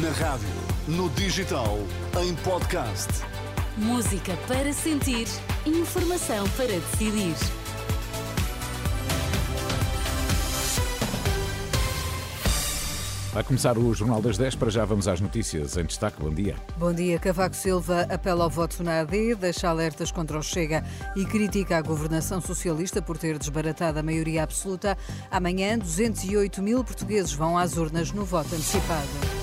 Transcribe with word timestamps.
Na 0.00 0.08
rádio, 0.12 0.48
no 0.88 1.10
digital, 1.10 1.78
em 2.18 2.34
podcast. 2.36 3.08
Música 3.76 4.34
para 4.48 4.72
sentir, 4.72 5.26
informação 5.66 6.48
para 6.56 6.68
decidir. 6.68 7.34
Vai 13.34 13.44
começar 13.44 13.76
o 13.76 13.92
Jornal 13.92 14.22
das 14.22 14.38
10, 14.38 14.54
para 14.54 14.70
já 14.70 14.86
vamos 14.86 15.06
às 15.06 15.20
notícias 15.20 15.76
em 15.76 15.84
destaque. 15.84 16.22
Bom 16.22 16.30
dia. 16.30 16.56
Bom 16.78 16.94
dia. 16.94 17.18
Cavaco 17.18 17.54
Silva 17.54 18.06
apela 18.08 18.44
ao 18.44 18.50
voto 18.50 18.82
na 18.82 19.00
AD, 19.00 19.34
deixa 19.34 19.68
alertas 19.68 20.10
contra 20.10 20.38
o 20.38 20.42
Chega 20.42 20.82
e 21.14 21.26
critica 21.26 21.76
a 21.76 21.82
governação 21.82 22.40
socialista 22.40 23.02
por 23.02 23.18
ter 23.18 23.38
desbaratado 23.38 23.98
a 23.98 24.02
maioria 24.02 24.42
absoluta. 24.42 24.96
Amanhã, 25.30 25.78
208 25.78 26.62
mil 26.62 26.82
portugueses 26.82 27.34
vão 27.34 27.58
às 27.58 27.76
urnas 27.76 28.10
no 28.10 28.24
voto 28.24 28.54
antecipado. 28.54 29.41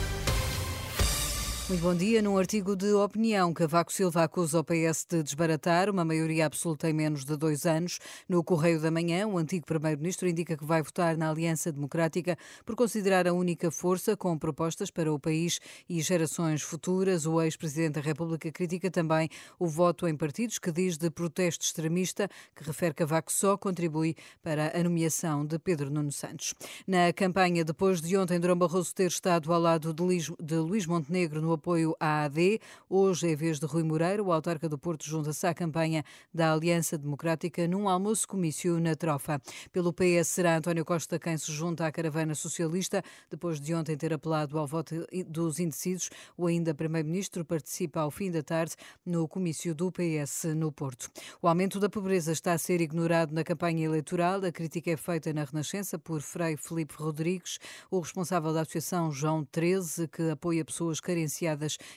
Muito 1.70 1.84
bom 1.84 1.94
dia. 1.94 2.20
Num 2.20 2.36
artigo 2.36 2.76
de 2.76 2.92
opinião, 2.94 3.54
Cavaco 3.54 3.94
Silva 3.94 4.24
acusa 4.24 4.60
o 4.60 4.64
PS 4.64 5.06
de 5.08 5.22
desbaratar 5.22 5.88
uma 5.88 6.04
maioria 6.04 6.48
absoluta 6.48 6.90
em 6.90 6.94
menos 6.94 7.24
de 7.24 7.38
dois 7.38 7.64
anos. 7.64 8.00
No 8.28 8.44
Correio 8.44 8.82
da 8.82 8.90
Manhã, 8.90 9.28
o 9.28 9.38
antigo 9.38 9.68
Primeiro-Ministro 9.68 10.28
indica 10.28 10.58
que 10.58 10.66
vai 10.66 10.82
votar 10.82 11.16
na 11.16 11.30
Aliança 11.30 11.72
Democrática 11.72 12.36
por 12.66 12.76
considerar 12.76 13.28
a 13.28 13.34
única 13.34 13.70
força 13.70 14.18
com 14.18 14.36
propostas 14.36 14.90
para 14.90 15.14
o 15.14 15.20
país 15.20 15.60
e 15.88 16.02
gerações 16.02 16.64
futuras. 16.64 17.28
O 17.28 17.40
ex-Presidente 17.40 17.94
da 17.94 18.02
República 18.02 18.52
critica 18.52 18.90
também 18.90 19.30
o 19.60 19.68
voto 19.68 20.08
em 20.08 20.18
partidos 20.18 20.58
que 20.58 20.72
diz 20.72 20.98
de 20.98 21.12
protesto 21.12 21.64
extremista, 21.64 22.28
que 22.56 22.64
refere 22.64 22.96
Cavaco 22.96 23.32
só 23.32 23.56
contribui 23.56 24.16
para 24.42 24.76
a 24.76 24.84
nomeação 24.84 25.46
de 25.46 25.60
Pedro 25.60 25.92
Nuno 25.92 26.12
Santos. 26.12 26.56
Na 26.88 27.14
campanha, 27.14 27.64
depois 27.64 28.02
de 28.02 28.18
ontem 28.18 28.40
Durão 28.40 28.58
Barroso 28.58 28.92
ter 28.92 29.06
estado 29.06 29.54
ao 29.54 29.62
lado 29.62 29.94
de 29.94 30.56
Luís 30.56 30.88
Montenegro 30.88 31.40
no 31.40 31.59
apoio 31.60 31.94
à 32.00 32.24
AD. 32.24 32.60
Hoje 32.90 33.32
é 33.32 33.36
vez 33.36 33.60
de 33.60 33.66
Rui 33.66 33.84
Moreira, 33.84 34.24
o 34.24 34.32
autarca 34.32 34.70
do 34.70 34.78
Porto 34.78 35.06
junta-se 35.06 35.46
à 35.46 35.54
campanha 35.54 36.06
da 36.34 36.54
Aliança 36.54 36.98
Democrática 36.98 37.68
num 37.68 37.90
almoço-comício 37.90 38.80
na 38.80 38.96
Trofa. 38.96 39.42
Pelo 39.74 39.94
PS 39.94 40.30
será 40.30 40.56
António 40.56 40.86
Costa 40.86 41.20
quem 41.20 41.38
se 41.38 41.52
junta 41.52 41.86
à 41.86 41.92
caravana 41.92 42.34
socialista, 42.34 43.04
depois 43.30 43.60
de 43.60 43.74
ontem 43.76 43.98
ter 43.98 44.14
apelado 44.14 44.58
ao 44.58 44.66
voto 44.66 45.06
dos 45.28 45.60
indecisos. 45.60 46.10
O 46.38 46.48
ainda 46.48 46.74
Primeiro-Ministro 46.74 47.44
participa 47.44 48.00
ao 48.00 48.10
fim 48.10 48.32
da 48.32 48.42
tarde 48.42 48.76
no 49.06 49.28
comício 49.28 49.76
do 49.76 49.92
PS 49.92 50.46
no 50.56 50.72
Porto. 50.72 51.12
O 51.42 51.48
aumento 51.48 51.78
da 51.78 51.90
pobreza 51.90 52.32
está 52.32 52.54
a 52.54 52.58
ser 52.58 52.80
ignorado 52.80 53.34
na 53.34 53.44
campanha 53.44 53.86
eleitoral. 53.86 54.46
A 54.46 54.52
crítica 54.52 54.92
é 54.92 54.98
feita 54.98 55.34
na 55.34 55.44
Renascença 55.44 56.00
por 56.00 56.22
Frei 56.22 56.56
Felipe 56.56 56.94
Rodrigues, 56.98 57.60
o 57.92 58.00
responsável 58.00 58.54
da 58.54 58.62
Associação 58.62 59.12
João 59.12 59.44
13, 59.44 60.08
que 60.08 60.30
apoia 60.30 60.64
pessoas 60.64 61.02
carenciadas 61.02 61.49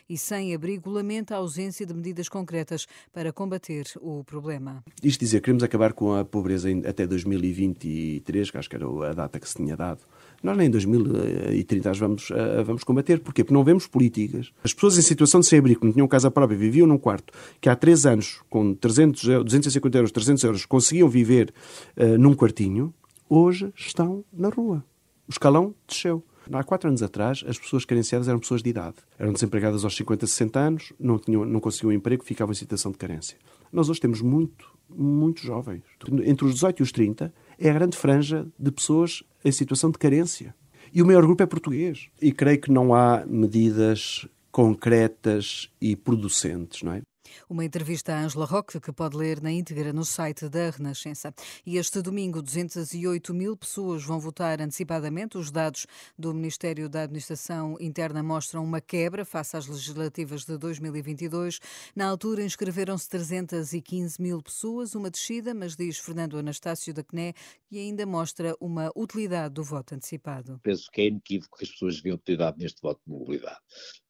e 0.08 0.16
sem 0.16 0.54
abrigo 0.54 0.90
lamenta 0.90 1.34
a 1.34 1.38
ausência 1.38 1.84
de 1.84 1.94
medidas 1.94 2.28
concretas 2.28 2.86
para 3.12 3.32
combater 3.32 3.84
o 4.00 4.22
problema. 4.24 4.82
Isto 5.02 5.20
dizer, 5.20 5.40
queremos 5.40 5.62
acabar 5.62 5.92
com 5.92 6.14
a 6.14 6.24
pobreza 6.24 6.68
até 6.86 7.06
2023, 7.06 8.50
que 8.50 8.58
acho 8.58 8.70
que 8.70 8.76
era 8.76 8.86
a 9.10 9.12
data 9.12 9.38
que 9.38 9.48
se 9.48 9.56
tinha 9.56 9.76
dado. 9.76 10.00
Nós 10.42 10.56
nem 10.56 10.66
em 10.66 10.70
2030 10.70 11.90
as 11.90 11.98
vamos, 11.98 12.28
vamos 12.64 12.82
combater. 12.82 13.20
Porquê? 13.20 13.44
Porque 13.44 13.54
não 13.54 13.62
vemos 13.62 13.86
políticas. 13.86 14.50
As 14.64 14.74
pessoas 14.74 14.98
em 14.98 15.02
situação 15.02 15.40
de 15.40 15.46
sem 15.46 15.58
abrigo, 15.58 15.80
que 15.80 15.86
não 15.86 15.92
tinham 15.92 16.08
casa 16.08 16.30
própria, 16.30 16.58
viviam 16.58 16.86
num 16.86 16.98
quarto, 16.98 17.32
que 17.60 17.68
há 17.68 17.76
três 17.76 18.04
anos, 18.04 18.40
com 18.50 18.74
300, 18.74 19.44
250 19.44 19.98
euros, 19.98 20.10
300 20.10 20.44
euros, 20.44 20.66
conseguiam 20.66 21.08
viver 21.08 21.52
uh, 21.96 22.18
num 22.18 22.34
quartinho, 22.34 22.92
hoje 23.28 23.72
estão 23.76 24.24
na 24.32 24.48
rua. 24.48 24.84
O 25.28 25.30
escalão 25.30 25.74
desceu. 25.86 26.24
Há 26.50 26.64
quatro 26.64 26.88
anos 26.88 27.02
atrás, 27.02 27.44
as 27.46 27.58
pessoas 27.58 27.84
carenciadas 27.84 28.28
eram 28.28 28.38
pessoas 28.38 28.62
de 28.62 28.70
idade. 28.70 28.96
Eram 29.18 29.32
desempregadas 29.32 29.84
aos 29.84 29.94
50, 29.94 30.26
60 30.26 30.58
anos, 30.58 30.92
não, 30.98 31.18
tinham, 31.18 31.44
não 31.44 31.60
conseguiam 31.60 31.92
emprego, 31.92 32.24
ficavam 32.24 32.52
em 32.52 32.56
situação 32.56 32.90
de 32.90 32.98
carência. 32.98 33.36
Nós 33.72 33.88
hoje 33.88 34.00
temos 34.00 34.20
muito, 34.20 34.70
muito 34.88 35.42
jovens. 35.42 35.82
Entre 36.24 36.44
os 36.44 36.54
18 36.54 36.80
e 36.80 36.82
os 36.82 36.92
30 36.92 37.32
é 37.58 37.70
a 37.70 37.72
grande 37.72 37.96
franja 37.96 38.46
de 38.58 38.70
pessoas 38.70 39.22
em 39.44 39.52
situação 39.52 39.90
de 39.90 39.98
carência. 39.98 40.54
E 40.92 41.00
o 41.00 41.06
maior 41.06 41.22
grupo 41.22 41.42
é 41.42 41.46
português. 41.46 42.08
E 42.20 42.32
creio 42.32 42.60
que 42.60 42.70
não 42.70 42.94
há 42.94 43.24
medidas 43.26 44.28
concretas 44.50 45.70
e 45.80 45.96
producentes, 45.96 46.82
não 46.82 46.92
é? 46.92 47.02
Uma 47.48 47.64
entrevista 47.64 48.14
a 48.14 48.20
Angela 48.20 48.44
Roque 48.44 48.80
que 48.80 48.92
pode 48.92 49.16
ler 49.16 49.40
na 49.40 49.50
íntegra 49.50 49.92
no 49.92 50.04
site 50.04 50.48
da 50.48 50.70
Renascença. 50.70 51.34
E 51.64 51.76
este 51.76 52.00
domingo, 52.00 52.42
208 52.42 53.34
mil 53.34 53.56
pessoas 53.56 54.04
vão 54.04 54.18
votar 54.18 54.60
antecipadamente. 54.60 55.38
Os 55.38 55.50
dados 55.50 55.86
do 56.18 56.32
Ministério 56.34 56.88
da 56.88 57.02
Administração 57.02 57.76
Interna 57.80 58.22
mostram 58.22 58.64
uma 58.64 58.80
quebra 58.80 59.24
face 59.24 59.56
às 59.56 59.66
legislativas 59.66 60.44
de 60.44 60.56
2022. 60.56 61.60
Na 61.94 62.08
altura, 62.08 62.42
inscreveram-se 62.42 63.08
315 63.08 64.20
mil 64.20 64.42
pessoas, 64.42 64.94
uma 64.94 65.10
descida, 65.10 65.54
mas 65.54 65.76
diz 65.76 65.98
Fernando 65.98 66.38
Anastácio 66.38 66.94
da 66.94 67.02
CNE, 67.02 67.34
que 67.68 67.78
ainda 67.78 68.06
mostra 68.06 68.56
uma 68.60 68.90
utilidade 68.96 69.54
do 69.54 69.62
voto 69.62 69.94
antecipado. 69.94 70.58
Penso 70.62 70.90
que 70.90 71.02
é 71.02 71.06
inequívoco 71.06 71.58
que 71.58 71.64
as 71.64 71.70
pessoas 71.70 71.96
deviam 71.96 72.16
utilidade 72.16 72.58
neste 72.58 72.80
voto 72.80 73.00
de 73.06 73.12
mobilidade. 73.12 73.60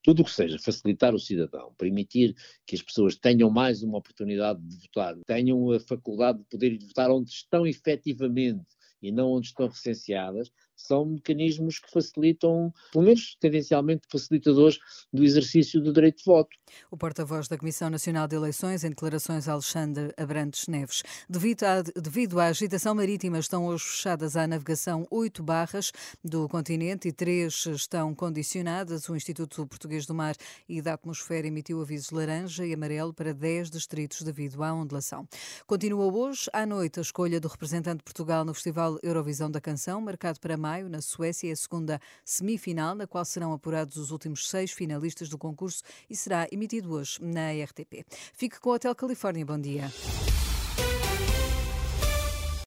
Tudo 0.01 0.21
o 0.21 0.25
que 0.25 0.31
seja 0.31 0.57
facilitar 0.59 1.13
o 1.13 1.19
cidadão, 1.19 1.73
permitir 1.77 2.35
que 2.65 2.75
as 2.75 2.81
pessoas 2.81 3.02
pessoas 3.03 3.15
tenham 3.15 3.49
mais 3.49 3.83
uma 3.83 3.97
oportunidade 3.97 4.61
de 4.61 4.77
votar, 4.77 5.15
tenham 5.25 5.71
a 5.71 5.79
faculdade 5.79 6.39
de 6.39 6.45
poder 6.45 6.77
votar 6.79 7.11
onde 7.11 7.29
estão 7.29 7.67
efetivamente 7.67 8.65
e 9.01 9.11
não 9.11 9.33
onde 9.33 9.47
estão 9.47 9.67
recenseadas, 9.67 10.49
são 10.75 11.05
mecanismos 11.05 11.79
que 11.79 11.91
facilitam, 11.91 12.73
pelo 12.91 13.03
menos 13.03 13.35
tendencialmente 13.39 14.07
facilitadores 14.09 14.79
do 15.11 15.23
exercício 15.23 15.81
do 15.81 15.91
direito 15.91 16.19
de 16.19 16.23
voto. 16.23 16.55
O 16.91 16.97
porta-voz 16.97 17.47
da 17.47 17.57
Comissão 17.57 17.89
Nacional 17.89 18.27
de 18.27 18.35
Eleições, 18.35 18.83
em 18.83 18.89
declarações 18.89 19.47
Alexandre 19.47 20.13
Abrantes 20.17 20.67
Neves. 20.67 21.03
Devido 21.29 21.63
à, 21.63 21.81
devido 21.81 22.39
à 22.39 22.45
agitação 22.45 22.95
marítima, 22.95 23.39
estão 23.39 23.65
hoje 23.65 23.83
fechadas 23.83 24.35
à 24.35 24.47
navegação 24.47 25.07
oito 25.09 25.43
barras 25.43 25.91
do 26.23 26.47
continente 26.49 27.07
e 27.07 27.11
três 27.11 27.65
estão 27.65 28.13
condicionadas. 28.15 29.09
O 29.09 29.15
Instituto 29.15 29.65
Português 29.67 30.05
do 30.05 30.13
Mar 30.13 30.35
e 30.67 30.81
da 30.81 30.93
Atmosfera 30.93 31.47
emitiu 31.47 31.81
avisos 31.81 32.11
laranja 32.11 32.65
e 32.65 32.73
amarelo 32.73 33.13
para 33.13 33.33
dez 33.33 33.69
distritos 33.69 34.21
devido 34.21 34.63
à 34.63 34.73
ondulação. 34.73 35.27
Continua 35.65 36.05
hoje, 36.05 36.49
à 36.53 36.65
noite, 36.65 36.99
a 36.99 37.01
escolha 37.01 37.39
do 37.39 37.47
representante 37.47 37.97
de 37.97 38.03
Portugal 38.03 38.45
no 38.45 38.53
Festival 38.53 38.97
Eurovisão 39.03 39.49
da 39.49 39.61
Canção, 39.61 40.01
marcado 40.01 40.39
para 40.39 40.57
maio, 40.57 40.89
na 40.89 41.01
Suécia, 41.01 41.49
é 41.49 41.53
a 41.53 41.55
segunda 41.55 41.99
semifinal, 42.23 42.95
na 42.95 43.07
qual 43.07 43.25
serão 43.25 43.53
apurados 43.53 43.97
os 43.97 44.11
últimos 44.11 44.49
seis 44.49 44.71
finalistas 44.71 45.29
do 45.29 45.37
concurso 45.37 45.83
e 46.09 46.15
será 46.15 46.47
emitido 46.63 46.93
hoje 46.93 47.17
na 47.21 47.51
RTP. 47.51 48.05
Fique 48.33 48.59
com 48.59 48.69
o 48.69 48.73
Hotel 48.73 48.95
Califórnia. 48.95 49.45
Bom 49.45 49.59
dia. 49.59 49.91